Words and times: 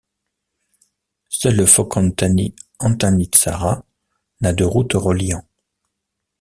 Seul 1.29 1.57
le 1.57 1.67
fokontany 1.67 2.55
Antanitsara 2.79 3.85
n'a 4.39 4.51
de 4.51 4.63
route 4.63 4.93
reliant. 4.95 5.45